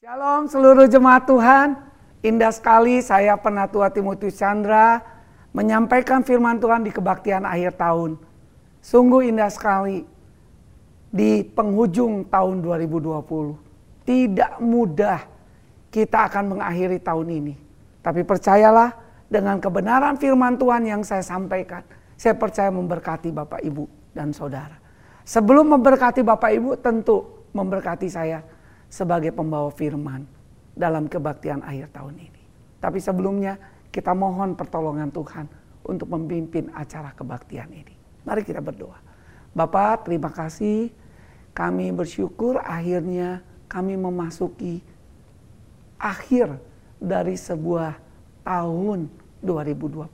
[0.00, 1.76] Shalom seluruh jemaat Tuhan.
[2.24, 4.96] Indah sekali saya Penatua Timotius Chandra
[5.52, 8.16] menyampaikan firman Tuhan di kebaktian akhir tahun.
[8.80, 10.08] Sungguh indah sekali
[11.12, 14.08] di penghujung tahun 2020.
[14.08, 15.20] Tidak mudah
[15.92, 17.54] kita akan mengakhiri tahun ini.
[18.00, 18.96] Tapi percayalah
[19.28, 21.84] dengan kebenaran firman Tuhan yang saya sampaikan.
[22.16, 24.80] Saya percaya memberkati Bapak Ibu dan Saudara.
[25.28, 28.40] Sebelum memberkati Bapak Ibu tentu memberkati saya
[28.90, 30.26] sebagai pembawa firman
[30.74, 32.42] dalam kebaktian akhir tahun ini.
[32.82, 33.56] Tapi sebelumnya
[33.94, 35.46] kita mohon pertolongan Tuhan
[35.86, 37.94] untuk memimpin acara kebaktian ini.
[38.26, 38.98] Mari kita berdoa.
[39.54, 40.90] Bapak terima kasih
[41.54, 44.82] kami bersyukur akhirnya kami memasuki
[45.98, 46.58] akhir
[46.98, 47.98] dari sebuah
[48.42, 49.06] tahun
[49.42, 50.06] 2020.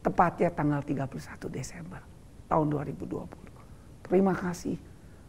[0.00, 2.00] Tepatnya tanggal 31 Desember
[2.48, 4.06] tahun 2020.
[4.08, 4.78] Terima kasih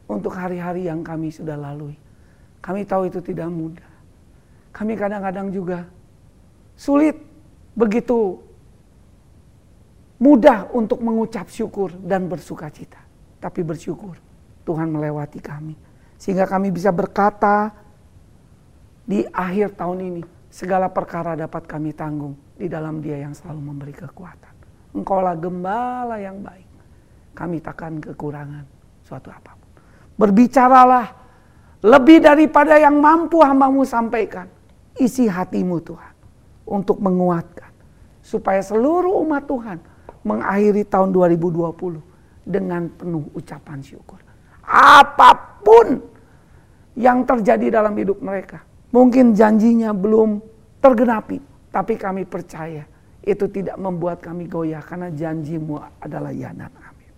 [0.09, 1.93] untuk hari-hari yang kami sudah lalui
[2.61, 3.89] kami tahu itu tidak mudah.
[4.71, 5.83] Kami kadang-kadang juga
[6.77, 7.17] sulit
[7.73, 8.39] begitu
[10.21, 13.01] mudah untuk mengucap syukur dan bersuka cita.
[13.41, 14.15] Tapi bersyukur
[14.61, 15.73] Tuhan melewati kami.
[16.21, 17.73] Sehingga kami bisa berkata
[19.01, 20.23] di akhir tahun ini
[20.53, 24.53] segala perkara dapat kami tanggung di dalam dia yang selalu memberi kekuatan.
[24.93, 26.69] Engkaulah gembala yang baik.
[27.33, 28.67] Kami takkan kekurangan
[29.01, 29.69] suatu apa pun.
[30.21, 31.20] Berbicaralah
[31.81, 34.47] lebih daripada yang mampu hambamu sampaikan.
[34.97, 36.13] Isi hatimu Tuhan.
[36.65, 37.73] Untuk menguatkan.
[38.21, 39.77] Supaya seluruh umat Tuhan
[40.21, 44.21] mengakhiri tahun 2020 dengan penuh ucapan syukur.
[44.71, 45.99] Apa pun
[46.93, 48.61] yang terjadi dalam hidup mereka.
[48.93, 50.39] Mungkin janjinya belum
[50.83, 51.41] tergenapi.
[51.71, 52.83] Tapi kami percaya
[53.23, 57.11] itu tidak membuat kami goyah karena janjimu adalah ya dan amin.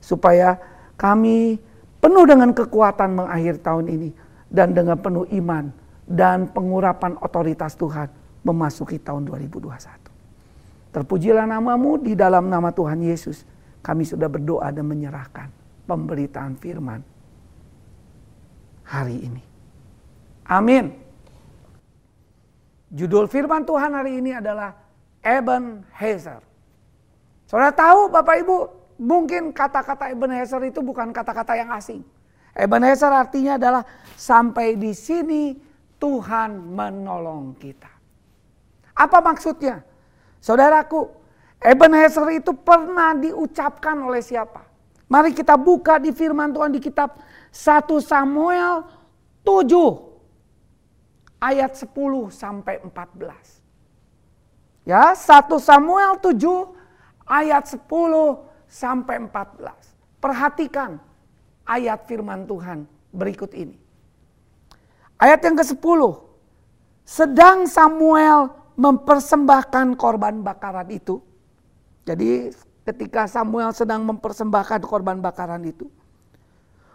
[0.00, 0.56] Supaya
[0.96, 1.60] kami
[2.02, 4.10] penuh dengan kekuatan mengakhir tahun ini
[4.50, 5.70] dan dengan penuh iman
[6.02, 8.10] dan pengurapan otoritas Tuhan
[8.42, 10.90] memasuki tahun 2021.
[10.92, 13.46] Terpujilah namamu di dalam nama Tuhan Yesus.
[13.80, 15.48] Kami sudah berdoa dan menyerahkan
[15.86, 17.00] pemberitaan firman
[18.82, 19.42] hari ini.
[20.50, 20.92] Amin.
[22.92, 24.76] Judul firman Tuhan hari ini adalah
[25.24, 26.44] Eben Hazer.
[27.48, 28.56] Saudara tahu Bapak Ibu
[29.02, 32.06] Mungkin kata-kata Ebenezer itu bukan kata-kata yang asing.
[32.54, 33.82] Ebenezer artinya adalah
[34.14, 35.58] sampai di sini
[35.98, 37.90] Tuhan menolong kita.
[38.94, 39.82] Apa maksudnya?
[40.38, 41.10] Saudaraku,
[41.58, 44.70] Ebenezer itu pernah diucapkan oleh siapa?
[45.10, 47.18] Mari kita buka di firman Tuhan di kitab
[47.50, 48.86] 1 Samuel
[49.42, 51.90] 7 ayat 10
[52.30, 54.86] sampai 14.
[54.86, 56.70] Ya, 1 Samuel 7
[57.26, 57.82] ayat 10
[58.72, 59.68] sampai 14.
[60.16, 60.96] Perhatikan
[61.68, 63.76] ayat firman Tuhan berikut ini.
[65.20, 66.00] Ayat yang ke-10.
[67.04, 68.48] Sedang Samuel
[68.80, 71.20] mempersembahkan korban bakaran itu.
[72.08, 72.48] Jadi
[72.88, 75.86] ketika Samuel sedang mempersembahkan korban bakaran itu.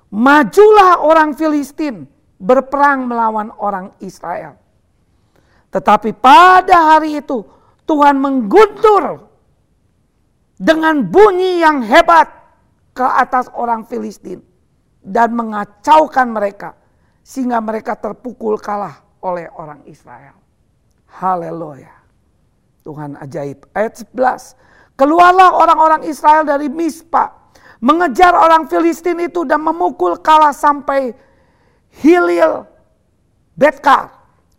[0.08, 2.08] Majulah orang Filistin
[2.40, 4.56] berperang melawan orang Israel.
[5.68, 7.44] Tetapi pada hari itu
[7.84, 9.27] Tuhan mengguntur
[10.57, 12.28] dengan bunyi yang hebat
[12.97, 14.41] ke atas orang Filistin
[15.06, 16.73] dan mengacaukan mereka
[17.22, 20.34] sehingga mereka terpukul kalah oleh orang Israel.
[21.22, 21.94] Haleluya.
[22.81, 23.69] Tuhan ajaib.
[23.78, 24.97] Ayat 11.
[24.97, 27.35] Keluarlah orang-orang Israel dari Mispa.
[27.78, 31.13] Mengejar orang Filistin itu dan memukul kalah sampai
[32.01, 32.66] Hilil
[33.53, 34.09] Betkar.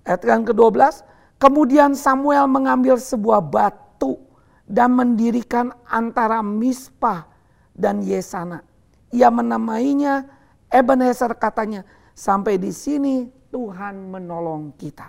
[0.06, 1.02] Ayat yang ke-12.
[1.42, 4.27] Kemudian Samuel mengambil sebuah batu
[4.68, 7.24] dan mendirikan antara Mispa
[7.72, 8.60] dan Yesana.
[9.08, 10.28] Ia menamainya
[10.68, 15.08] Ebenezer katanya, sampai di sini Tuhan menolong kita.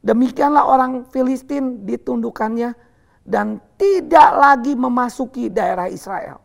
[0.00, 2.72] Demikianlah orang Filistin ditundukkannya
[3.26, 6.38] dan tidak lagi memasuki daerah Israel.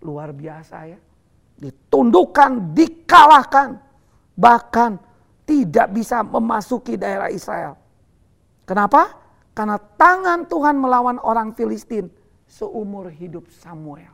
[0.00, 0.98] Luar biasa ya.
[1.58, 3.82] Ditundukkan, dikalahkan.
[4.38, 4.90] Bahkan
[5.44, 7.76] tidak bisa memasuki daerah Israel.
[8.64, 9.23] Kenapa?
[9.54, 12.10] Karena tangan Tuhan melawan orang Filistin
[12.50, 14.10] seumur hidup Samuel.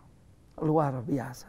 [0.61, 1.49] Luar biasa.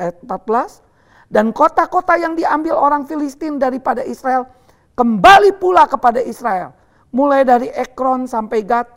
[0.00, 1.28] Ayat 14.
[1.28, 4.48] Dan kota-kota yang diambil orang Filistin daripada Israel
[4.96, 6.72] kembali pula kepada Israel.
[7.12, 8.88] Mulai dari Ekron sampai Gad.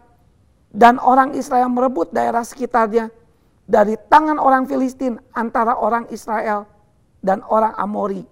[0.73, 3.11] Dan orang Israel merebut daerah sekitarnya
[3.67, 6.65] dari tangan orang Filistin antara orang Israel
[7.21, 8.25] dan orang Amori.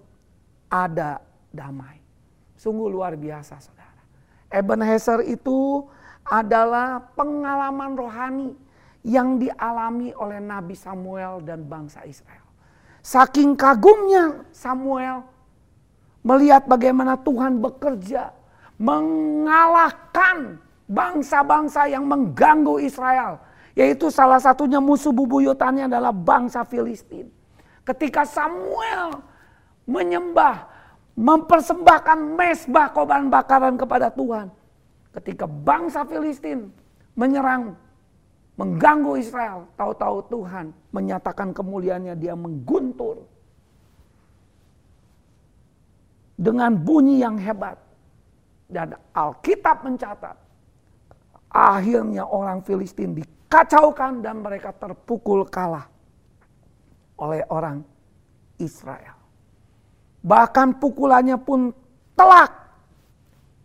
[0.72, 1.20] Ada
[1.52, 2.00] damai.
[2.56, 3.81] Sungguh luar biasa saudara.
[4.52, 5.88] Ebenezer itu
[6.28, 8.52] adalah pengalaman rohani
[9.02, 12.46] yang dialami oleh Nabi Samuel dan bangsa Israel.
[13.02, 15.26] Saking kagumnya Samuel
[16.22, 18.30] melihat bagaimana Tuhan bekerja
[18.78, 23.42] mengalahkan bangsa-bangsa yang mengganggu Israel.
[23.72, 27.32] Yaitu salah satunya musuh bubuyutannya adalah bangsa Filistin.
[27.82, 29.18] Ketika Samuel
[29.88, 30.68] menyembah,
[31.16, 34.48] mempersembahkan mesbah korban bakaran kepada Tuhan.
[35.12, 36.72] Ketika bangsa Filistin
[37.12, 37.76] menyerang,
[38.56, 43.28] mengganggu Israel, tahu-tahu Tuhan menyatakan kemuliaannya, dia mengguntur
[46.36, 47.76] dengan bunyi yang hebat.
[48.72, 50.32] Dan Alkitab mencatat,
[51.52, 55.92] akhirnya orang Filistin dikacaukan dan mereka terpukul kalah
[57.20, 57.84] oleh orang
[58.56, 59.21] Israel.
[60.22, 61.74] Bahkan pukulannya pun
[62.14, 62.50] telak.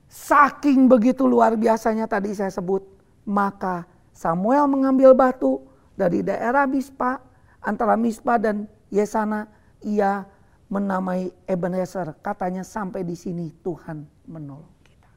[0.10, 2.82] Saking begitu luar biasanya tadi saya sebut.
[3.28, 5.62] Maka Samuel mengambil batu
[5.94, 7.22] dari daerah Mispa
[7.62, 9.46] antara Mispa dan Yesana.
[9.86, 10.26] Ia
[10.74, 12.18] menamai Ebenezer.
[12.26, 15.10] Katanya sampai di sini Tuhan menolong kita.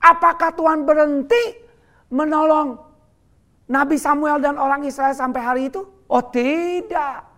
[0.00, 1.60] Apakah Tuhan berhenti
[2.08, 2.80] menolong
[3.68, 5.84] Nabi Samuel dan orang Israel sampai hari itu?
[6.08, 7.31] Oh tidak.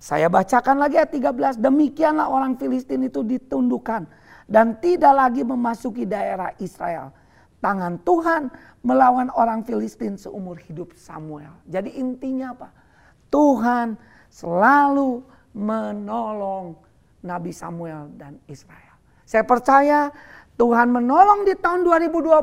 [0.00, 1.60] Saya bacakan lagi ayat 13.
[1.60, 4.08] Demikianlah orang Filistin itu ditundukkan.
[4.48, 7.12] Dan tidak lagi memasuki daerah Israel.
[7.60, 8.48] Tangan Tuhan
[8.80, 11.52] melawan orang Filistin seumur hidup Samuel.
[11.68, 12.72] Jadi intinya apa?
[13.28, 14.00] Tuhan
[14.32, 15.20] selalu
[15.52, 16.80] menolong
[17.20, 18.96] Nabi Samuel dan Israel.
[19.28, 20.08] Saya percaya
[20.56, 22.40] Tuhan menolong di tahun 2020.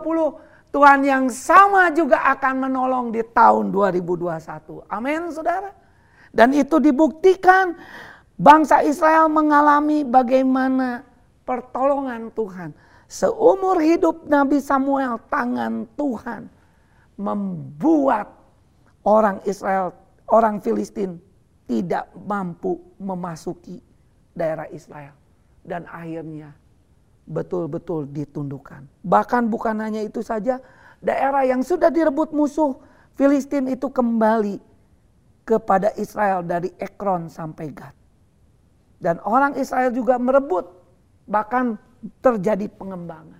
[0.70, 4.86] Tuhan yang sama juga akan menolong di tahun 2021.
[4.94, 5.87] Amin saudara.
[6.38, 7.74] Dan itu dibuktikan
[8.38, 11.02] bangsa Israel mengalami bagaimana
[11.42, 12.78] pertolongan Tuhan.
[13.10, 16.46] Seumur hidup Nabi Samuel tangan Tuhan
[17.18, 18.30] membuat
[19.02, 19.98] orang Israel,
[20.30, 21.18] orang Filistin
[21.66, 23.82] tidak mampu memasuki
[24.38, 25.18] daerah Israel.
[25.66, 26.54] Dan akhirnya
[27.26, 28.86] betul-betul ditundukkan.
[29.02, 30.62] Bahkan bukan hanya itu saja,
[31.02, 32.78] daerah yang sudah direbut musuh
[33.18, 34.67] Filistin itu kembali
[35.48, 37.96] kepada Israel dari Ekron sampai Gad.
[39.00, 40.68] Dan orang Israel juga merebut,
[41.24, 41.80] bahkan
[42.20, 43.40] terjadi pengembangan.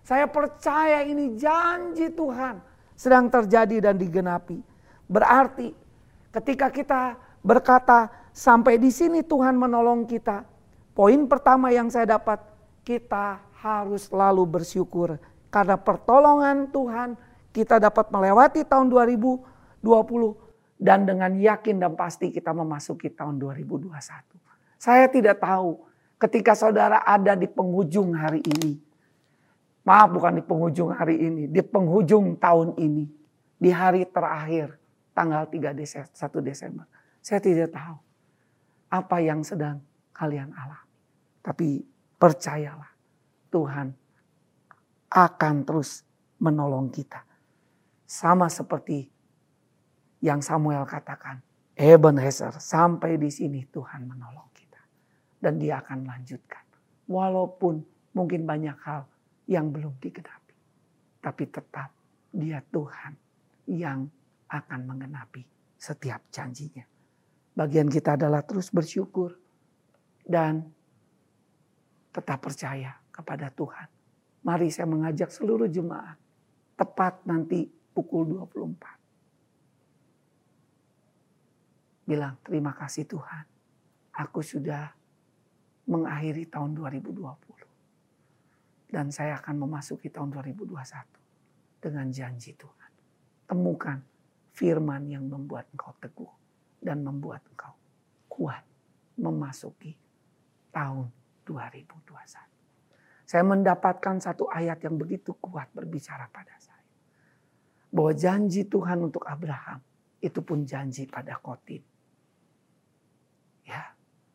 [0.00, 2.58] Saya percaya ini janji Tuhan
[2.96, 4.58] sedang terjadi dan digenapi.
[5.06, 5.76] Berarti
[6.32, 7.02] ketika kita
[7.44, 10.48] berkata, sampai di sini Tuhan menolong kita.
[10.92, 12.40] Poin pertama yang saya dapat,
[12.82, 15.16] kita harus selalu bersyukur.
[15.52, 17.16] Karena pertolongan Tuhan,
[17.52, 20.41] kita dapat melewati tahun 2020
[20.82, 23.86] dan dengan yakin dan pasti kita memasuki tahun 2021.
[24.82, 25.78] Saya tidak tahu
[26.18, 28.82] ketika saudara ada di penghujung hari ini.
[29.86, 33.06] Maaf bukan di penghujung hari ini, di penghujung tahun ini.
[33.62, 34.74] Di hari terakhir
[35.14, 36.84] tanggal 3 Desember, 1 Desember.
[37.22, 37.96] Saya tidak tahu
[38.90, 39.78] apa yang sedang
[40.10, 40.90] kalian alami.
[41.46, 41.78] Tapi
[42.18, 42.90] percayalah
[43.54, 43.94] Tuhan
[45.14, 46.02] akan terus
[46.42, 47.22] menolong kita.
[48.02, 49.11] Sama seperti
[50.22, 51.42] yang Samuel katakan.
[51.72, 54.82] Ebenezer sampai di sini Tuhan menolong kita.
[55.42, 56.62] Dan dia akan lanjutkan.
[57.10, 57.82] Walaupun
[58.14, 59.02] mungkin banyak hal
[59.50, 60.54] yang belum digenapi.
[61.18, 61.90] Tapi tetap
[62.30, 63.12] dia Tuhan
[63.66, 64.06] yang
[64.48, 65.42] akan menggenapi
[65.76, 66.86] setiap janjinya.
[67.52, 69.36] Bagian kita adalah terus bersyukur
[70.24, 70.64] dan
[72.14, 73.88] tetap percaya kepada Tuhan.
[74.42, 76.16] Mari saya mengajak seluruh jemaat
[76.76, 79.01] tepat nanti pukul 24.
[82.02, 83.46] Bilang terima kasih Tuhan.
[84.12, 84.90] Aku sudah
[85.88, 88.92] mengakhiri tahun 2020.
[88.92, 90.76] Dan saya akan memasuki tahun 2021
[91.80, 92.90] dengan janji Tuhan.
[93.48, 93.98] Temukan
[94.52, 96.32] firman yang membuat engkau teguh
[96.82, 97.72] dan membuat engkau
[98.28, 98.64] kuat
[99.16, 99.96] memasuki
[100.72, 101.08] tahun
[101.44, 103.28] 2021.
[103.28, 106.84] Saya mendapatkan satu ayat yang begitu kuat berbicara pada saya.
[107.92, 109.80] Bahwa janji Tuhan untuk Abraham
[110.20, 111.91] itu pun janji pada Kotin.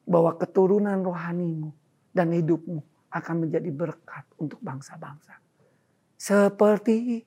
[0.07, 1.69] Bahwa keturunan rohanimu
[2.15, 5.35] dan hidupmu akan menjadi berkat untuk bangsa-bangsa.
[6.17, 7.21] Seperti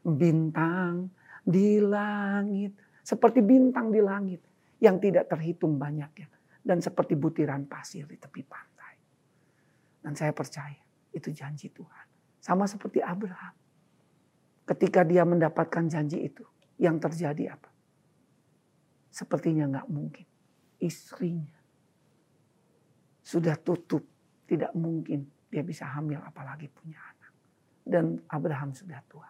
[0.00, 1.10] bintang
[1.44, 2.72] di langit,
[3.04, 4.40] seperti bintang di langit
[4.80, 6.30] yang tidak terhitung banyaknya.
[6.60, 8.94] Dan seperti butiran pasir di tepi pantai.
[10.00, 10.76] Dan saya percaya
[11.08, 12.06] itu janji Tuhan.
[12.40, 13.56] Sama seperti Abraham.
[14.68, 16.44] Ketika dia mendapatkan janji itu,
[16.80, 17.68] yang terjadi apa?
[19.08, 20.26] Sepertinya nggak mungkin.
[20.80, 21.59] Istrinya
[23.20, 24.02] sudah tutup,
[24.48, 27.32] tidak mungkin dia bisa hamil apalagi punya anak.
[27.80, 29.28] Dan Abraham sudah tua.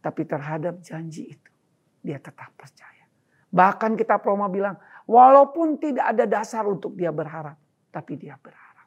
[0.00, 1.52] Tapi terhadap janji itu,
[2.00, 3.04] dia tetap percaya.
[3.50, 4.78] Bahkan kita promo bilang,
[5.10, 7.58] Walaupun tidak ada dasar untuk dia berharap,
[7.90, 8.86] tapi dia berharap.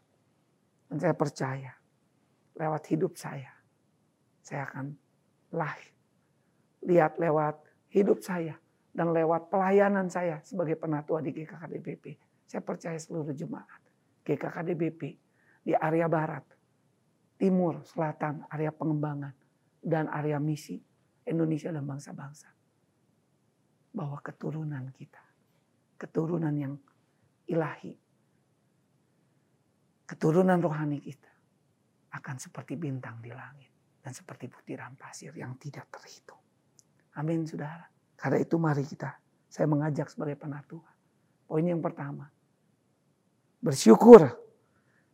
[0.88, 1.75] Dan saya percaya
[2.55, 3.51] lewat hidup saya,
[4.39, 4.95] saya akan
[5.51, 5.91] lahir.
[6.88, 7.60] Lihat lewat
[7.91, 8.55] hidup saya
[8.95, 12.15] dan lewat pelayanan saya sebagai penatua di GKKDBP.
[12.48, 13.82] Saya percaya seluruh jemaat
[14.24, 15.01] GKKDBP
[15.63, 16.44] di area barat,
[17.36, 19.36] timur, selatan, area pengembangan,
[19.84, 20.80] dan area misi
[21.27, 22.50] Indonesia dan bangsa-bangsa.
[23.94, 25.24] Bahwa keturunan kita,
[26.00, 26.74] keturunan yang
[27.48, 27.94] ilahi,
[30.08, 31.32] keturunan rohani kita
[32.13, 33.72] akan seperti bintang di langit
[34.03, 36.42] dan seperti butiran pasir yang tidak terhitung.
[37.15, 37.88] Amin saudara.
[38.18, 39.15] Karena itu mari kita,
[39.48, 40.89] saya mengajak sebagai penatua.
[41.48, 42.27] Poin yang pertama,
[43.63, 44.27] bersyukur.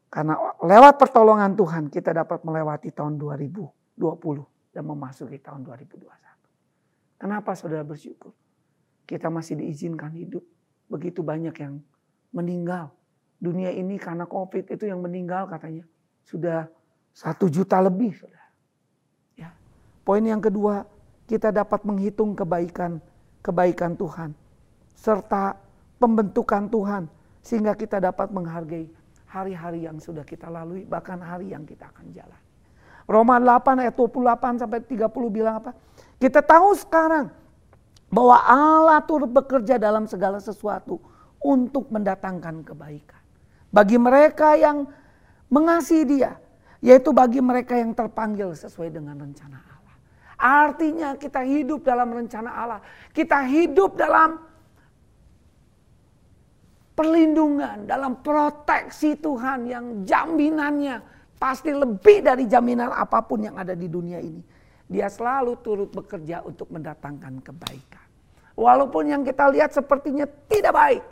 [0.09, 0.33] Karena
[0.65, 3.93] lewat pertolongan Tuhan kita dapat melewati tahun 2020
[4.73, 7.21] dan memasuki tahun 2021.
[7.21, 8.33] Kenapa saudara bersyukur?
[9.05, 10.41] Kita masih diizinkan hidup.
[10.89, 11.77] Begitu banyak yang
[12.33, 12.89] meninggal.
[13.37, 15.85] Dunia ini karena COVID itu yang meninggal katanya.
[16.25, 16.65] Sudah
[17.13, 18.17] satu juta lebih.
[18.17, 18.49] Saudara.
[19.37, 19.53] Ya.
[20.01, 20.89] Poin yang kedua,
[21.29, 22.97] kita dapat menghitung kebaikan
[23.45, 24.33] kebaikan Tuhan
[24.97, 25.55] serta
[26.01, 27.03] pembentukan Tuhan
[27.39, 28.89] sehingga kita dapat menghargai
[29.29, 32.41] hari-hari yang sudah kita lalui bahkan hari yang kita akan jalan.
[33.09, 35.73] Roma 8 ayat 28 sampai 30 bilang apa?
[36.21, 37.33] Kita tahu sekarang
[38.09, 41.01] bahwa Allah turut bekerja dalam segala sesuatu
[41.41, 43.21] untuk mendatangkan kebaikan.
[43.69, 44.85] Bagi mereka yang
[45.49, 46.37] mengasihi dia,
[46.81, 49.69] yaitu bagi mereka yang terpanggil sesuai dengan rencana
[50.39, 52.79] Artinya kita hidup dalam rencana Allah.
[53.11, 54.39] Kita hidup dalam
[56.99, 60.99] perlindungan, dalam proteksi Tuhan yang jaminannya
[61.39, 64.43] pasti lebih dari jaminan apa pun yang ada di dunia ini.
[64.83, 68.03] Dia selalu turut bekerja untuk mendatangkan kebaikan.
[68.59, 71.03] Walaupun yang kita lihat sepertinya tidak baik.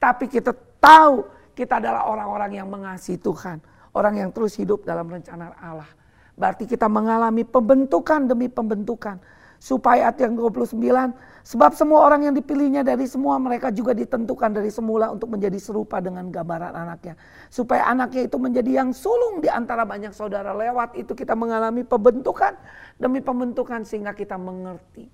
[0.00, 3.60] Tapi kita tahu kita adalah orang-orang yang mengasihi Tuhan.
[3.92, 5.86] Orang yang terus hidup dalam rencana Allah
[6.34, 9.22] Berarti kita mengalami pembentukan demi pembentukan.
[9.62, 10.76] Supaya ayat yang 29,
[11.44, 16.00] sebab semua orang yang dipilihnya dari semua mereka juga ditentukan dari semula untuk menjadi serupa
[16.00, 17.20] dengan gambaran anaknya.
[17.52, 20.56] Supaya anaknya itu menjadi yang sulung di antara banyak saudara.
[20.56, 22.56] Lewat itu kita mengalami pembentukan
[22.96, 25.06] demi pembentukan sehingga kita mengerti.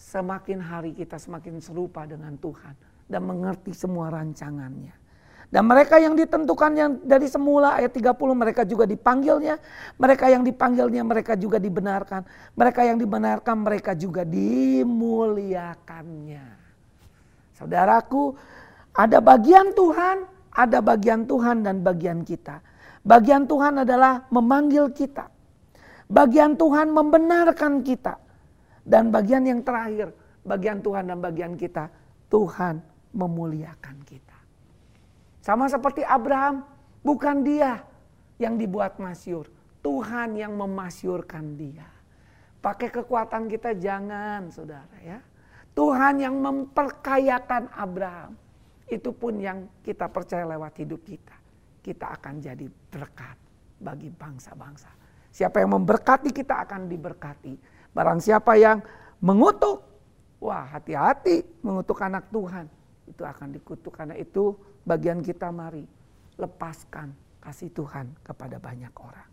[0.00, 2.72] Semakin hari kita semakin serupa dengan Tuhan
[3.04, 4.99] dan mengerti semua rancangannya.
[5.50, 9.58] Dan mereka yang ditentukan yang dari semula ayat 30 mereka juga dipanggilnya.
[9.98, 12.22] Mereka yang dipanggilnya mereka juga dibenarkan.
[12.54, 16.46] Mereka yang dibenarkan mereka juga dimuliakannya.
[17.58, 18.38] Saudaraku
[18.94, 20.22] ada bagian Tuhan,
[20.54, 22.62] ada bagian Tuhan dan bagian kita.
[23.02, 25.34] Bagian Tuhan adalah memanggil kita.
[26.06, 28.22] Bagian Tuhan membenarkan kita.
[28.86, 30.14] Dan bagian yang terakhir,
[30.46, 31.90] bagian Tuhan dan bagian kita,
[32.30, 32.78] Tuhan
[33.18, 34.29] memuliakan kita.
[35.40, 36.64] Sama seperti Abraham,
[37.00, 37.80] bukan dia
[38.36, 39.48] yang dibuat masyur.
[39.80, 41.88] Tuhan yang memasyurkan dia.
[42.60, 45.24] Pakai kekuatan kita jangan saudara ya.
[45.72, 48.36] Tuhan yang memperkayakan Abraham.
[48.84, 51.36] Itu pun yang kita percaya lewat hidup kita.
[51.80, 53.36] Kita akan jadi berkat
[53.80, 54.92] bagi bangsa-bangsa.
[55.32, 57.54] Siapa yang memberkati kita akan diberkati.
[57.96, 58.84] Barang siapa yang
[59.24, 59.80] mengutuk,
[60.42, 62.68] wah hati-hati mengutuk anak Tuhan.
[63.10, 64.54] Itu akan dikutuk karena itu
[64.86, 65.82] bagian kita mari
[66.38, 67.10] lepaskan
[67.42, 69.28] kasih Tuhan kepada banyak orang.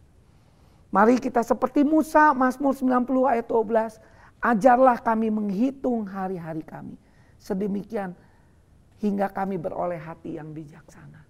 [0.89, 3.99] Mari kita seperti Musa, Mazmur 90 ayat 12,
[4.39, 6.95] ajarlah kami menghitung hari-hari kami.
[7.37, 8.15] Sedemikian
[9.03, 11.21] hingga kami beroleh hati yang bijaksana.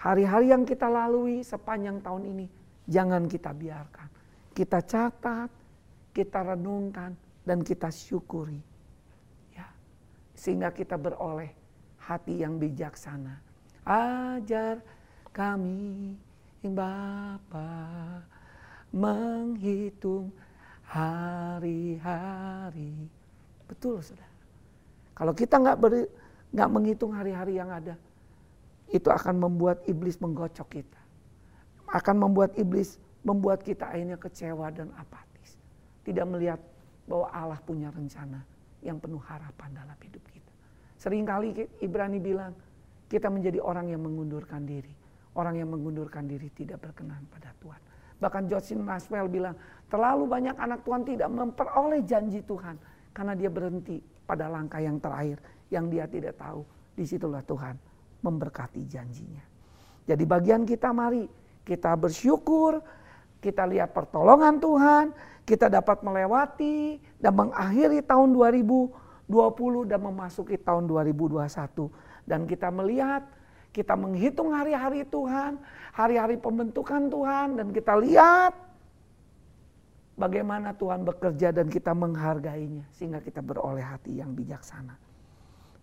[0.00, 2.46] Hari-hari yang kita lalui sepanjang tahun ini,
[2.86, 4.08] jangan kita biarkan.
[4.54, 5.50] Kita catat,
[6.14, 8.62] kita renungkan, dan kita syukuri.
[9.50, 9.66] Ya,
[10.38, 11.65] sehingga kita beroleh
[12.06, 13.42] hati yang bijaksana.
[13.82, 14.78] Ajar
[15.34, 16.14] kami
[16.66, 18.22] Bapa
[18.94, 20.30] menghitung
[20.86, 21.90] hari-hari.
[23.66, 24.30] Betul saudara.
[25.14, 26.06] Kalau kita nggak beri,
[26.54, 27.94] nggak menghitung hari-hari yang ada,
[28.90, 31.00] itu akan membuat iblis menggocok kita.
[31.90, 35.58] Akan membuat iblis membuat kita akhirnya kecewa dan apatis.
[36.06, 36.62] Tidak melihat
[37.06, 38.42] bahwa Allah punya rencana
[38.82, 40.45] yang penuh harapan dalam hidup kita.
[40.96, 42.56] Seringkali Ibrani bilang,
[43.06, 44.92] kita menjadi orang yang mengundurkan diri.
[45.36, 47.80] Orang yang mengundurkan diri tidak berkenan pada Tuhan.
[48.16, 49.52] Bahkan Jocelyn Maxwell bilang,
[49.92, 52.80] terlalu banyak anak Tuhan tidak memperoleh janji Tuhan.
[53.12, 55.36] Karena dia berhenti pada langkah yang terakhir.
[55.68, 56.64] Yang dia tidak tahu,
[56.96, 57.76] di situlah Tuhan
[58.24, 59.44] memberkati janjinya.
[60.08, 61.28] Jadi bagian kita mari,
[61.66, 62.80] kita bersyukur,
[63.42, 65.04] kita lihat pertolongan Tuhan,
[65.44, 71.46] kita dapat melewati dan mengakhiri tahun 2020 dan memasuki tahun 2021.
[72.26, 73.26] Dan kita melihat
[73.74, 75.60] kita menghitung hari-hari Tuhan,
[75.92, 78.56] hari-hari pembentukan Tuhan dan kita lihat
[80.16, 84.96] bagaimana Tuhan bekerja dan kita menghargainya sehingga kita beroleh hati yang bijaksana.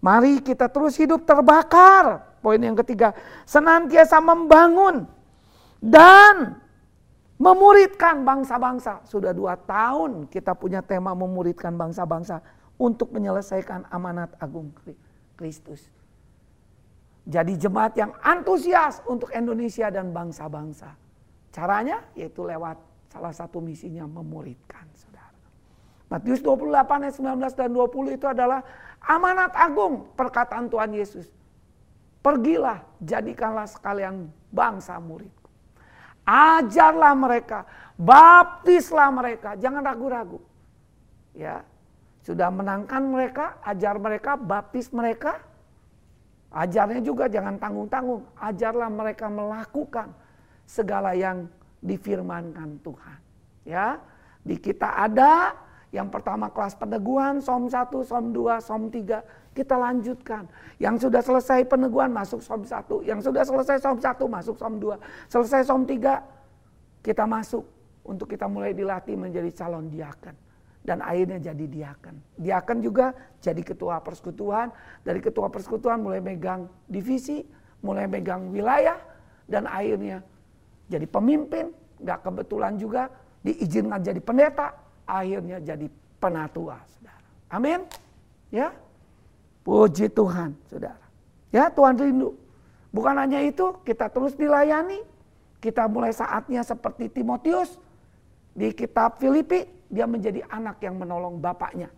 [0.03, 2.35] Mari kita terus hidup terbakar.
[2.43, 3.15] Poin yang ketiga,
[3.47, 5.07] senantiasa membangun
[5.79, 6.59] dan
[7.39, 8.99] memuridkan bangsa-bangsa.
[9.07, 12.43] Sudah dua tahun kita punya tema memuridkan bangsa-bangsa
[12.77, 14.73] untuk menyelesaikan amanat agung
[15.37, 15.89] Kristus.
[17.23, 20.91] Jadi jemaat yang antusias untuk Indonesia dan bangsa-bangsa.
[21.53, 22.75] Caranya yaitu lewat
[23.07, 25.31] salah satu misinya memuridkan saudara.
[26.11, 28.59] Matius 28 ayat 19 dan 20 itu adalah
[28.99, 31.31] amanat agung perkataan Tuhan Yesus.
[32.19, 35.31] Pergilah, jadikanlah sekalian bangsa murid.
[36.23, 37.67] Ajarlah mereka,
[37.99, 40.39] baptislah mereka, jangan ragu-ragu.
[41.35, 41.67] Ya,
[42.23, 45.43] sudah menangkan mereka, ajar mereka, baptis mereka,
[46.53, 48.29] Ajarnya juga jangan tanggung-tanggung.
[48.37, 50.13] Ajarlah mereka melakukan
[50.69, 51.49] segala yang
[51.81, 53.19] difirmankan Tuhan.
[53.65, 53.97] Ya,
[54.45, 55.57] di kita ada
[55.89, 59.25] yang pertama kelas peneguhan, som 1, som 2, som 3.
[59.57, 60.45] Kita lanjutkan.
[60.77, 63.01] Yang sudah selesai peneguhan masuk som 1.
[63.01, 64.93] Yang sudah selesai som 1 masuk som 2.
[65.33, 67.65] Selesai som 3 kita masuk
[68.05, 70.52] untuk kita mulai dilatih menjadi calon diaken
[70.83, 72.15] dan akhirnya jadi diaken.
[72.39, 74.69] Diaken juga jadi ketua persekutuan,
[75.07, 77.47] dari ketua persekutuan mulai megang divisi,
[77.79, 78.99] mulai megang wilayah,
[79.47, 80.19] dan akhirnya
[80.91, 81.71] jadi pemimpin,
[82.03, 83.07] gak kebetulan juga
[83.43, 84.75] diizinkan jadi pendeta,
[85.07, 85.87] akhirnya jadi
[86.19, 87.27] penatua, saudara.
[87.51, 87.79] Amin.
[88.51, 88.75] Ya,
[89.63, 91.03] puji Tuhan, saudara.
[91.49, 92.35] Ya, Tuhan rindu.
[92.93, 95.01] Bukan hanya itu, kita terus dilayani,
[95.63, 97.79] kita mulai saatnya seperti Timotius
[98.53, 101.89] di kitab Filipi, dia menjadi anak yang menolong bapaknya.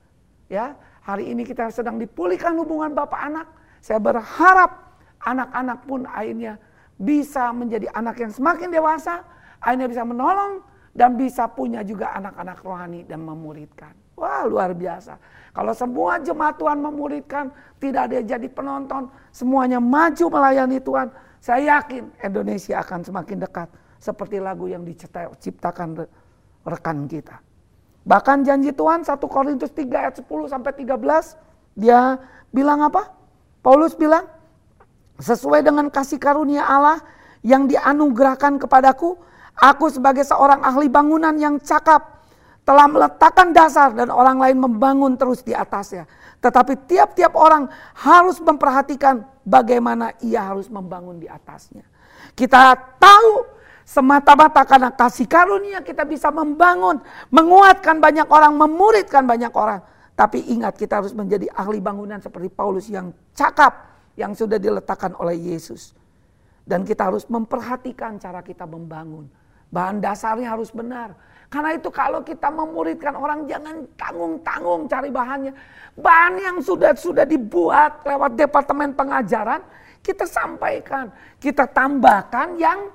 [0.47, 3.47] Ya, hari ini kita sedang dipulihkan hubungan bapak anak.
[3.83, 6.57] Saya berharap anak-anak pun akhirnya
[6.95, 9.23] bisa menjadi anak yang semakin dewasa,
[9.59, 10.63] akhirnya bisa menolong
[10.95, 13.91] dan bisa punya juga anak-anak rohani dan memuridkan.
[14.15, 15.19] Wah luar biasa.
[15.51, 17.51] Kalau semua jemaat Tuhan memuridkan,
[17.83, 21.11] tidak ada jadi penonton, semuanya maju melayani Tuhan.
[21.43, 23.67] Saya yakin Indonesia akan semakin dekat.
[23.99, 26.07] Seperti lagu yang diciptakan
[26.65, 27.39] rekan kita.
[28.05, 30.97] Bahkan janji Tuhan 1 Korintus 3 ayat 10 sampai 13
[31.77, 32.21] dia
[32.53, 33.13] bilang apa?
[33.65, 34.29] Paulus bilang
[35.17, 37.01] sesuai dengan kasih karunia Allah
[37.41, 39.17] yang dianugerahkan kepadaku,
[39.57, 42.15] aku sebagai seorang ahli bangunan yang cakap
[42.65, 46.09] telah meletakkan dasar dan orang lain membangun terus di atasnya.
[46.41, 47.69] Tetapi tiap-tiap orang
[48.01, 51.85] harus memperhatikan bagaimana ia harus membangun di atasnya.
[52.33, 53.45] Kita tahu
[53.85, 59.85] Semata-mata karena kasih karunia kita bisa membangun, menguatkan banyak orang, memuridkan banyak orang.
[60.17, 65.37] Tapi ingat kita harus menjadi ahli bangunan seperti Paulus yang cakap yang sudah diletakkan oleh
[65.37, 65.93] Yesus.
[66.65, 69.29] Dan kita harus memperhatikan cara kita membangun.
[69.69, 71.13] Bahan dasarnya harus benar.
[71.45, 75.53] Karena itu kalau kita memuridkan orang jangan tanggung-tanggung cari bahannya.
[75.93, 79.61] Bahan yang sudah sudah dibuat lewat departemen pengajaran
[80.01, 82.89] kita sampaikan, kita tambahkan yang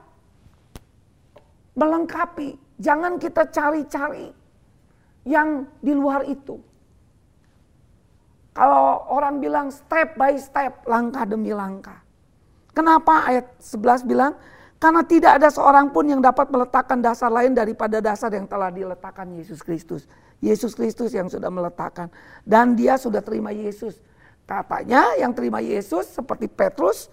[1.80, 2.60] melengkapi.
[2.76, 4.28] Jangan kita cari-cari
[5.24, 6.60] yang di luar itu.
[8.52, 12.04] Kalau orang bilang step by step, langkah demi langkah.
[12.76, 14.36] Kenapa ayat 11 bilang?
[14.80, 19.28] Karena tidak ada seorang pun yang dapat meletakkan dasar lain daripada dasar yang telah diletakkan
[19.36, 20.08] Yesus Kristus.
[20.40, 22.08] Yesus Kristus yang sudah meletakkan.
[22.48, 24.00] Dan dia sudah terima Yesus.
[24.48, 27.12] Katanya yang terima Yesus seperti Petrus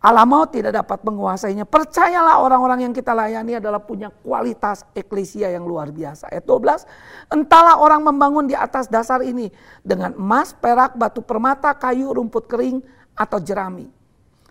[0.00, 1.68] Allah mau tidak dapat menguasainya.
[1.68, 6.32] Percayalah orang-orang yang kita layani adalah punya kualitas eklesia yang luar biasa.
[6.32, 6.88] Ayat 12,
[7.28, 9.52] entahlah orang membangun di atas dasar ini
[9.84, 12.80] dengan emas, perak, batu permata, kayu, rumput kering,
[13.12, 13.92] atau jerami.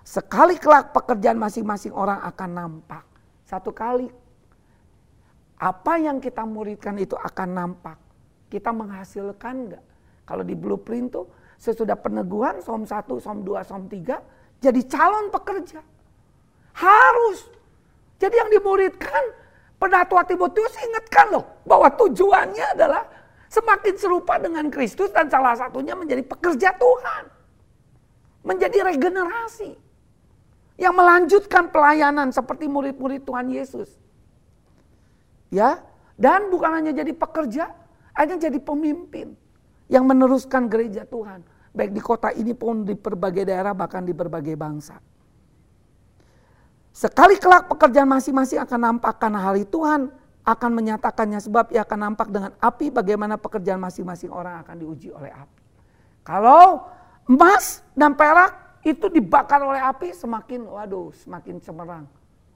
[0.05, 3.01] Sekali kelak pekerjaan masing-masing orang akan nampak.
[3.49, 4.05] Satu kali
[5.57, 7.97] apa yang kita muridkan itu akan nampak.
[8.53, 9.83] Kita menghasilkan enggak?
[10.29, 11.25] Kalau di blueprint tuh
[11.57, 15.79] sesudah peneguhan som 1, som 2, som 3 jadi calon pekerja.
[16.75, 17.39] Harus.
[18.19, 19.23] Jadi yang dimuridkan
[19.79, 23.07] Penatua Timotius ingatkan loh bahwa tujuannya adalah
[23.47, 27.23] semakin serupa dengan Kristus dan salah satunya menjadi pekerja Tuhan.
[28.43, 29.71] Menjadi regenerasi.
[30.79, 33.87] Yang melanjutkan pelayanan seperti murid-murid Tuhan Yesus.
[35.51, 35.79] Ya,
[36.19, 37.71] dan bukan hanya jadi pekerja,
[38.15, 39.35] hanya jadi pemimpin
[39.87, 41.43] yang meneruskan gereja Tuhan.
[41.69, 44.97] Baik di kota ini pun di berbagai daerah bahkan di berbagai bangsa.
[46.89, 50.09] Sekali kelak pekerjaan masing-masing akan nampak karena hari Tuhan
[50.43, 55.29] akan menyatakannya sebab ia akan nampak dengan api bagaimana pekerjaan masing-masing orang akan diuji oleh
[55.29, 55.61] api.
[56.25, 56.89] Kalau
[57.29, 62.05] emas dan perak itu dibakar oleh api semakin waduh semakin cemerlang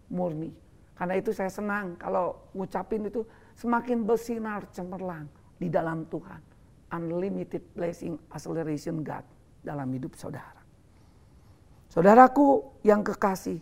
[0.10, 0.50] murni.
[0.94, 3.26] Karena itu saya senang kalau ngucapin itu
[3.58, 6.53] semakin bersinar cemerlang di dalam Tuhan.
[6.94, 9.26] Unlimited blessing acceleration God
[9.66, 10.62] dalam hidup saudara.
[11.90, 13.58] Saudaraku yang kekasih,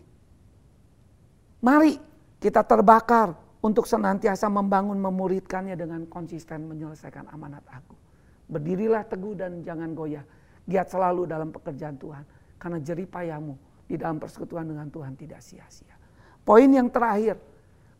[1.64, 1.96] mari
[2.36, 3.32] kita terbakar
[3.64, 7.96] untuk senantiasa membangun memuridkannya dengan konsisten menyelesaikan amanat aku.
[8.50, 10.26] Berdirilah teguh dan jangan goyah.
[10.66, 12.24] Giat selalu dalam pekerjaan Tuhan.
[12.58, 13.54] Karena jeripayamu
[13.86, 15.94] di dalam persekutuan dengan Tuhan tidak sia-sia.
[16.42, 17.38] Poin yang terakhir,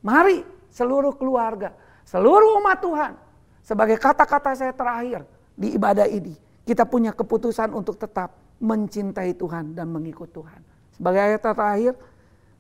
[0.03, 0.43] mari
[0.73, 1.71] seluruh keluarga,
[2.03, 3.13] seluruh umat Tuhan,
[3.63, 5.25] sebagai kata-kata saya terakhir
[5.57, 6.35] di ibadah ini,
[6.67, 10.61] kita punya keputusan untuk tetap mencintai Tuhan dan mengikut Tuhan.
[10.95, 11.95] Sebagai ayat terakhir,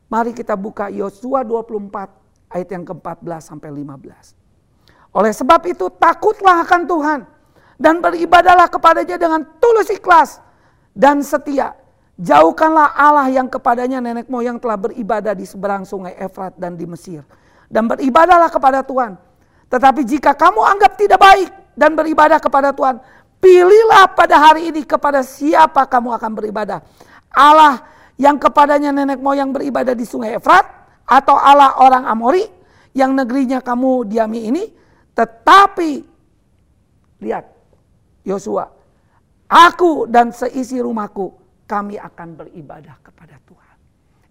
[0.08, 5.12] mari kita buka Yosua 24 ayat yang ke-14 sampai 15.
[5.12, 7.20] Oleh sebab itu takutlah akan Tuhan
[7.76, 10.40] dan beribadalah kepadanya dengan tulus ikhlas
[10.96, 11.76] dan setia
[12.20, 17.24] Jauhkanlah Allah yang kepadanya nenek moyang telah beribadah di seberang sungai Efrat dan di Mesir.
[17.72, 19.16] Dan beribadahlah kepada Tuhan.
[19.72, 23.00] Tetapi jika kamu anggap tidak baik dan beribadah kepada Tuhan,
[23.40, 26.84] pilihlah pada hari ini kepada siapa kamu akan beribadah.
[27.32, 27.80] Allah
[28.20, 30.68] yang kepadanya nenek moyang beribadah di sungai Efrat
[31.08, 32.44] atau Allah orang Amori
[32.92, 34.64] yang negerinya kamu diami ini.
[35.16, 35.90] Tetapi
[37.24, 37.48] lihat
[38.28, 38.68] Yosua,
[39.48, 41.32] aku dan seisi rumahku
[41.64, 43.76] kami akan beribadah kepada Tuhan.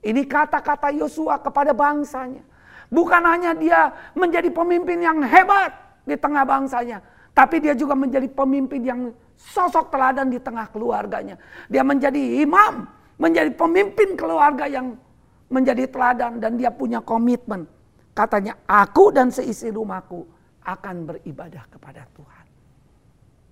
[0.06, 2.46] Ini kata-kata Yosua kepada bangsanya.
[2.92, 5.72] Bukan hanya dia menjadi pemimpin yang hebat
[6.04, 7.00] di tengah bangsanya,
[7.32, 9.02] tapi dia juga menjadi pemimpin yang
[9.40, 11.40] sosok teladan di tengah keluarganya.
[11.72, 12.84] Dia menjadi imam,
[13.16, 15.00] menjadi pemimpin keluarga yang
[15.48, 17.64] menjadi teladan dan dia punya komitmen.
[18.12, 20.28] Katanya, aku dan seisi rumahku
[20.68, 22.46] akan beribadah kepada Tuhan.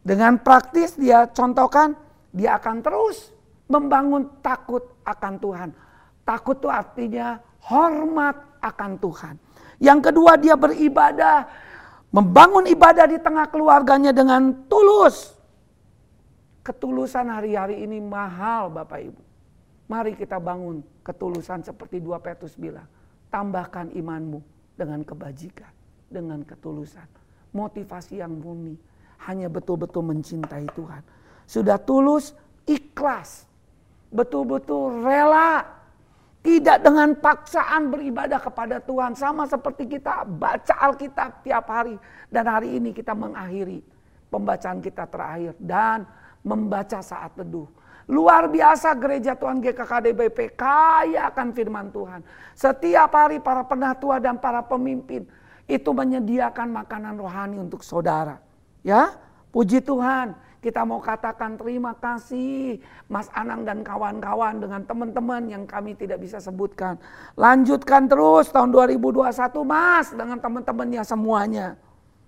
[0.03, 1.95] Dengan praktis dia contohkan,
[2.35, 3.31] dia akan terus
[3.71, 5.69] membangun takut akan Tuhan.
[6.27, 9.35] Takut itu artinya hormat akan Tuhan.
[9.79, 11.47] Yang kedua dia beribadah,
[12.11, 15.35] membangun ibadah di tengah keluarganya dengan tulus.
[16.63, 19.21] Ketulusan hari-hari ini mahal Bapak Ibu.
[19.89, 22.85] Mari kita bangun ketulusan seperti dua Petrus bilang.
[23.29, 24.41] Tambahkan imanmu
[24.77, 25.69] dengan kebajikan,
[26.09, 27.05] dengan ketulusan.
[27.53, 28.77] Motivasi yang murni,
[29.25, 31.01] hanya betul-betul mencintai Tuhan.
[31.49, 32.37] Sudah tulus,
[32.69, 33.49] ikhlas
[34.09, 35.65] betul-betul rela
[36.39, 41.99] tidak dengan paksaan beribadah kepada Tuhan sama seperti kita baca Alkitab tiap hari
[42.31, 43.83] dan hari ini kita mengakhiri
[44.31, 46.07] pembacaan kita terakhir dan
[46.45, 47.67] membaca saat teduh.
[48.09, 52.25] Luar biasa gereja Tuhan GKKDBP kaya akan firman Tuhan.
[52.57, 55.29] Setiap hari para penatua dan para pemimpin
[55.69, 58.41] itu menyediakan makanan rohani untuk saudara.
[58.81, 59.13] Ya,
[59.53, 60.33] puji Tuhan.
[60.59, 66.43] Kita mau katakan terima kasih Mas Anang dan kawan-kawan dengan teman-teman yang kami tidak bisa
[66.43, 66.99] sebutkan.
[67.39, 69.23] Lanjutkan terus tahun 2021
[69.63, 71.79] Mas dengan teman-temannya semuanya.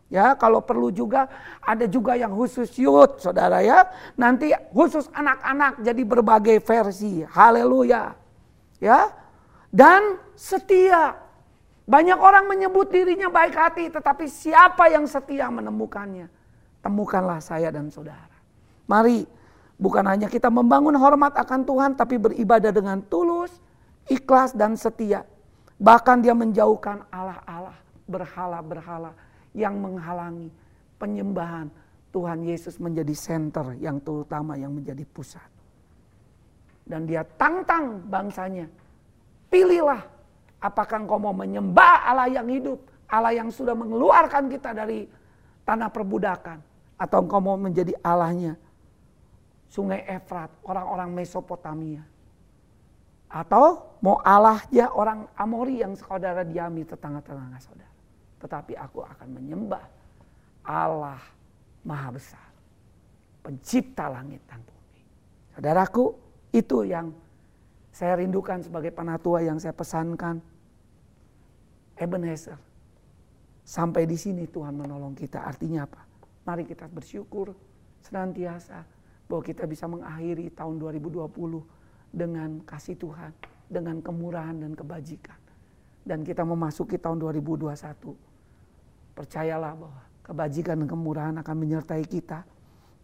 [0.08, 1.28] Ya, kalau perlu juga
[1.60, 3.88] ada juga yang khusus youth, Saudara ya.
[4.16, 7.28] Nanti khusus anak-anak jadi berbagai versi.
[7.28, 8.16] Haleluya.
[8.80, 9.12] Ya.
[9.72, 11.16] Dan setia.
[11.84, 16.41] Banyak orang menyebut dirinya baik hati, tetapi siapa yang setia menemukannya?
[16.82, 18.34] Temukanlah saya dan saudara.
[18.90, 19.24] Mari
[19.78, 23.54] bukan hanya kita membangun hormat akan Tuhan tapi beribadah dengan tulus,
[24.10, 25.24] ikhlas dan setia.
[25.82, 29.18] Bahkan dia menjauhkan Allah-Allah, berhala-berhala
[29.58, 30.54] yang menghalangi
[31.02, 31.74] penyembahan
[32.14, 35.48] Tuhan Yesus menjadi center yang terutama yang menjadi pusat.
[36.86, 38.68] Dan dia tantang bangsanya.
[39.48, 40.04] Pilihlah
[40.62, 42.78] apakah engkau mau menyembah Allah yang hidup,
[43.10, 45.08] Allah yang sudah mengeluarkan kita dari
[45.66, 46.71] tanah perbudakan
[47.02, 48.54] atau engkau mau menjadi Allahnya?
[49.66, 52.06] Sungai Efrat, orang-orang Mesopotamia.
[53.32, 57.90] Atau mau Allahnya orang Amori yang saudara diami tetangga-tetangga saudara.
[58.38, 59.82] Tetapi aku akan menyembah
[60.68, 61.24] Allah
[61.82, 62.46] Maha Besar.
[63.42, 65.02] Pencipta langit dan bumi.
[65.58, 66.14] Saudaraku,
[66.54, 67.10] itu yang
[67.90, 70.38] saya rindukan sebagai penatua yang saya pesankan.
[71.98, 72.60] Ebenezer.
[73.66, 75.42] Sampai di sini Tuhan menolong kita.
[75.48, 76.11] Artinya apa?
[76.42, 77.54] Mari kita bersyukur
[78.02, 78.82] senantiasa
[79.30, 81.30] bahwa kita bisa mengakhiri tahun 2020
[82.10, 83.32] dengan kasih Tuhan,
[83.70, 85.38] dengan kemurahan dan kebajikan.
[86.02, 87.78] Dan kita memasuki tahun 2021.
[89.14, 92.42] Percayalah bahwa kebajikan dan kemurahan akan menyertai kita.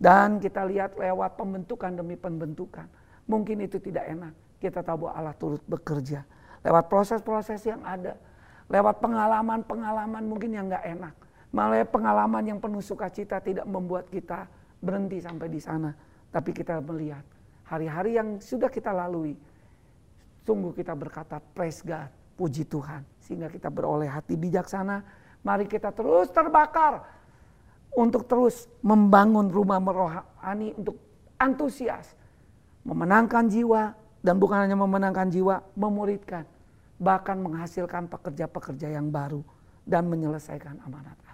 [0.01, 2.89] Dan kita lihat lewat pembentukan demi pembentukan.
[3.29, 4.33] Mungkin itu tidak enak.
[4.57, 6.25] Kita tahu bahwa Allah turut bekerja.
[6.65, 8.17] Lewat proses-proses yang ada.
[8.65, 14.47] Lewat pengalaman-pengalaman mungkin yang nggak enak Malah pengalaman yang penuh sukacita tidak membuat kita
[14.83, 15.95] berhenti sampai di sana.
[16.27, 17.23] Tapi kita melihat
[17.63, 19.35] hari-hari yang sudah kita lalui.
[20.43, 23.03] Sungguh kita berkata praise God, puji Tuhan.
[23.23, 25.03] Sehingga kita beroleh hati bijaksana.
[25.43, 27.03] Mari kita terus terbakar
[27.95, 30.99] untuk terus membangun rumah merohani untuk
[31.39, 32.11] antusias.
[32.83, 36.43] Memenangkan jiwa dan bukan hanya memenangkan jiwa, memuridkan.
[36.99, 39.43] Bahkan menghasilkan pekerja-pekerja yang baru
[39.87, 41.26] dan menyelesaikan amanat.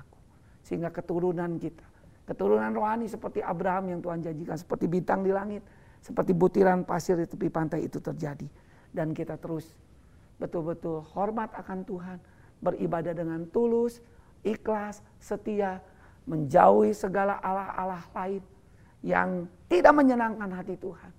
[0.73, 1.85] Sehingga keturunan kita,
[2.25, 5.61] keturunan rohani seperti Abraham yang Tuhan janjikan, seperti bintang di langit,
[6.01, 8.49] seperti butiran pasir di tepi pantai itu terjadi.
[8.89, 9.69] Dan kita terus
[10.41, 12.17] betul-betul hormat akan Tuhan,
[12.57, 14.01] beribadah dengan tulus,
[14.41, 15.77] ikhlas, setia,
[16.25, 18.41] menjauhi segala Allah-Allah lain
[19.05, 21.13] yang tidak menyenangkan hati Tuhan.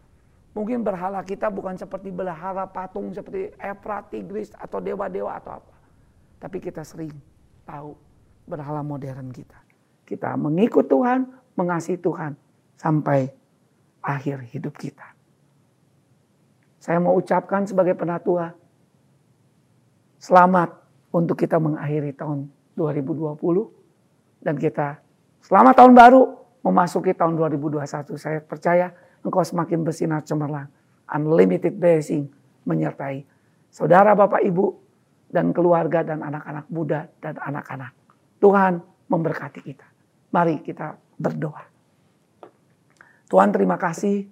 [0.51, 5.75] Mungkin berhala kita bukan seperti berhala patung seperti Efrat, Tigris atau dewa-dewa atau apa.
[6.43, 7.15] Tapi kita sering
[7.63, 7.95] tahu
[8.45, 9.57] berhala modern kita.
[10.05, 12.37] Kita mengikut Tuhan, mengasihi Tuhan
[12.77, 13.33] sampai
[14.05, 15.17] akhir hidup kita.
[16.77, 18.53] Saya mau ucapkan sebagai penatua,
[20.21, 20.77] selamat
[21.17, 23.41] untuk kita mengakhiri tahun 2020
[24.45, 25.01] dan kita
[25.41, 26.23] selamat tahun baru
[26.61, 28.21] memasuki tahun 2021.
[28.21, 28.93] Saya percaya
[29.25, 30.69] engkau semakin bersinar cemerlang.
[31.09, 32.29] Unlimited blessing
[32.69, 33.25] menyertai
[33.73, 34.67] saudara Bapak Ibu
[35.33, 38.04] dan keluarga dan anak-anak muda dan anak-anak.
[38.45, 38.77] Tuhan
[39.09, 39.89] memberkati kita.
[40.37, 41.65] Mari kita berdoa.
[43.25, 44.29] Tuhan terima kasih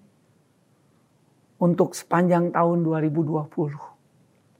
[1.56, 3.48] untuk sepanjang tahun 2020.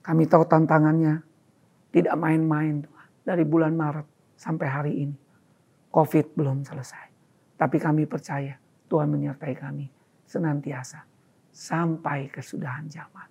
[0.01, 1.21] Kami tahu tantangannya
[1.93, 3.09] tidak main-main Tuhan.
[3.23, 4.09] Dari bulan Maret
[4.41, 5.17] sampai hari ini.
[5.93, 7.13] Covid belum selesai.
[7.61, 8.57] Tapi kami percaya
[8.89, 9.87] Tuhan menyertai kami
[10.25, 11.05] senantiasa
[11.53, 13.29] sampai kesudahan zaman.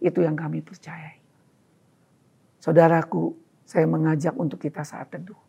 [0.00, 1.20] Itu yang kami percayai.
[2.56, 3.36] Saudaraku,
[3.68, 5.47] saya mengajak untuk kita saat teduh.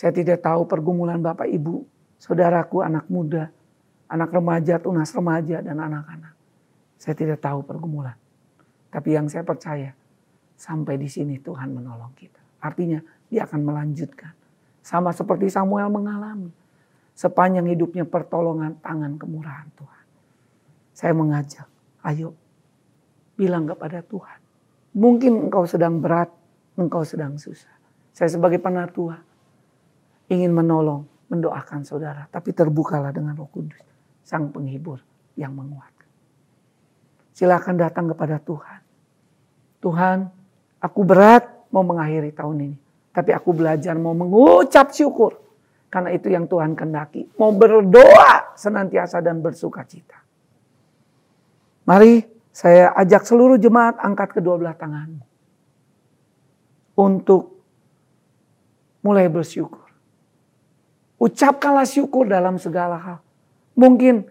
[0.00, 1.84] Saya tidak tahu pergumulan Bapak Ibu,
[2.16, 3.52] saudaraku anak muda,
[4.08, 6.32] anak remaja, tunas remaja, dan anak-anak.
[6.96, 8.16] Saya tidak tahu pergumulan.
[8.88, 9.92] Tapi yang saya percaya,
[10.56, 12.40] sampai di sini Tuhan menolong kita.
[12.64, 14.32] Artinya dia akan melanjutkan.
[14.80, 16.48] Sama seperti Samuel mengalami.
[17.12, 20.04] Sepanjang hidupnya pertolongan tangan kemurahan Tuhan.
[20.96, 21.68] Saya mengajak,
[22.08, 22.32] ayo
[23.36, 24.40] bilang kepada Tuhan.
[24.96, 26.32] Mungkin engkau sedang berat,
[26.80, 27.76] engkau sedang susah.
[28.16, 29.28] Saya sebagai penatua
[30.30, 32.30] ingin menolong, mendoakan saudara.
[32.30, 33.82] Tapi terbukalah dengan roh kudus
[34.22, 35.02] sang penghibur
[35.34, 36.06] yang menguatkan.
[37.34, 38.80] Silakan datang kepada Tuhan.
[39.82, 40.18] Tuhan,
[40.78, 42.78] aku berat mau mengakhiri tahun ini.
[43.10, 45.34] Tapi aku belajar mau mengucap syukur.
[45.90, 47.34] Karena itu yang Tuhan kendaki.
[47.34, 50.22] Mau berdoa senantiasa dan bersuka cita.
[51.90, 52.22] Mari
[52.54, 55.26] saya ajak seluruh jemaat angkat kedua belah tanganmu.
[56.94, 57.58] Untuk
[59.02, 59.89] mulai bersyukur.
[61.20, 63.18] Ucapkanlah syukur dalam segala hal.
[63.76, 64.24] Mungkin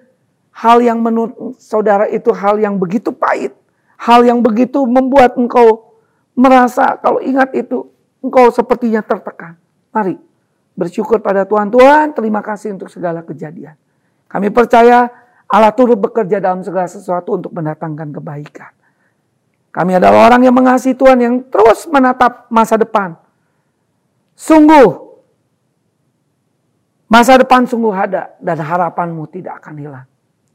[0.49, 3.54] hal yang menurut saudara itu hal yang begitu pahit.
[3.99, 5.93] Hal yang begitu membuat engkau
[6.34, 7.86] merasa kalau ingat itu
[8.25, 9.60] engkau sepertinya tertekan.
[9.93, 10.17] Mari
[10.73, 11.69] bersyukur pada Tuhan.
[11.69, 13.75] Tuhan terima kasih untuk segala kejadian.
[14.25, 15.12] Kami percaya
[15.49, 18.71] Allah turut bekerja dalam segala sesuatu untuk mendatangkan kebaikan.
[19.69, 23.13] Kami adalah orang yang mengasihi Tuhan yang terus menatap masa depan.
[24.34, 25.09] Sungguh
[27.10, 30.08] Masa depan sungguh ada dan harapanmu tidak akan hilang.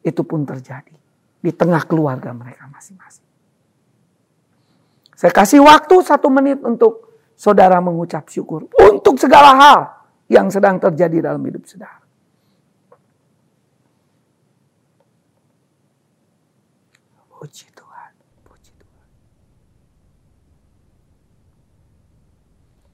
[0.06, 0.94] Itu pun terjadi
[1.42, 3.26] di tengah keluarga mereka masing-masing.
[5.18, 9.80] Saya kasih waktu satu menit untuk saudara mengucap syukur untuk segala hal
[10.30, 12.06] yang sedang terjadi dalam hidup saudara.
[17.34, 18.12] Puji Tuhan,
[18.46, 19.06] Tuhan.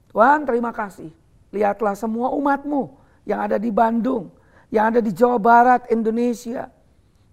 [0.09, 1.13] Tuhan terima kasih.
[1.53, 4.31] Lihatlah semua umatmu yang ada di Bandung,
[4.73, 6.69] yang ada di Jawa Barat, Indonesia,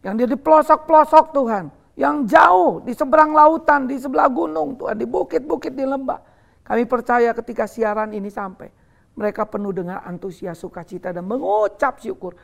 [0.04, 1.64] yang ada di pelosok-pelosok Tuhan,
[1.98, 6.20] yang jauh di seberang lautan, di sebelah gunung Tuhan, di bukit-bukit di lembah.
[6.62, 8.68] Kami percaya ketika siaran ini sampai,
[9.18, 12.38] mereka penuh dengan antusias sukacita dan mengucap syukur.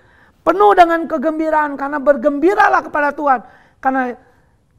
[0.44, 3.40] Penuh dengan kegembiraan karena bergembiralah kepada Tuhan.
[3.78, 4.12] Karena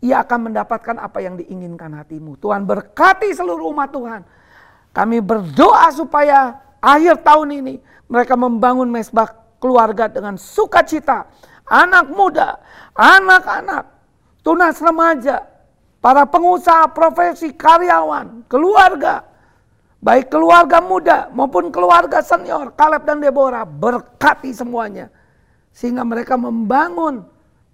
[0.03, 2.35] ia akan mendapatkan apa yang diinginkan hatimu.
[2.37, 4.21] Tuhan berkati seluruh umat Tuhan.
[4.91, 7.75] Kami berdoa supaya akhir tahun ini
[8.05, 11.25] mereka membangun mesbah keluarga dengan sukacita.
[11.65, 12.61] Anak muda,
[12.93, 13.89] anak-anak,
[14.45, 15.41] tunas remaja,
[15.97, 19.25] para pengusaha, profesi, karyawan, keluarga.
[20.05, 25.09] Baik keluarga muda maupun keluarga senior, Kaleb dan Deborah, berkati semuanya.
[25.73, 27.25] Sehingga mereka membangun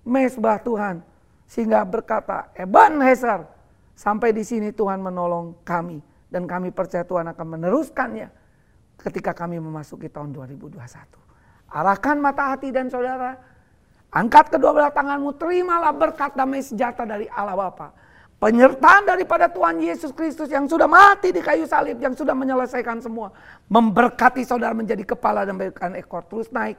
[0.07, 1.03] mesbah Tuhan.
[1.43, 3.43] Sehingga berkata, Eban Heser,
[3.91, 5.99] sampai di sini Tuhan menolong kami.
[6.31, 8.40] Dan kami percaya Tuhan akan meneruskannya
[9.01, 10.77] ketika kami memasuki tahun 2021.
[11.71, 13.35] Arahkan mata hati dan saudara,
[14.11, 17.95] Angkat kedua belah tanganmu, terimalah berkat damai sejahtera dari Allah Bapa.
[18.43, 23.31] Penyertaan daripada Tuhan Yesus Kristus yang sudah mati di kayu salib, yang sudah menyelesaikan semua.
[23.71, 26.27] Memberkati saudara menjadi kepala dan bukan ekor.
[26.27, 26.75] Terus naik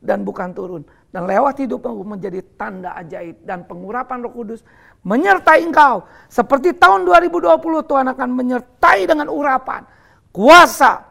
[0.00, 0.82] dan bukan turun.
[1.12, 4.64] Dan lewat hidupmu menjadi tanda ajaib dan pengurapan roh kudus
[5.04, 6.08] menyertai engkau.
[6.32, 9.84] Seperti tahun 2020 Tuhan akan menyertai dengan urapan,
[10.32, 11.09] kuasa,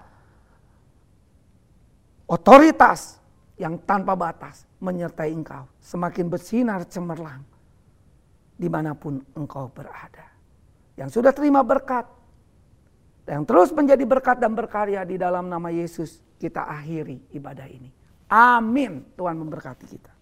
[2.30, 3.18] otoritas
[3.58, 5.66] yang tanpa batas menyertai engkau.
[5.82, 7.44] Semakin bersinar cemerlang
[8.60, 10.30] di mana pun engkau berada.
[11.00, 12.04] Yang sudah terima berkat,
[13.24, 17.90] yang terus menjadi berkat dan berkarya di dalam nama Yesus, kita akhiri ibadah ini.
[18.30, 19.08] Amin.
[19.16, 20.19] Tuhan memberkati kita.